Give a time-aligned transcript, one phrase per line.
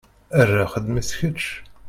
[0.39, 1.45] Aṛṛa xdem-it kečč!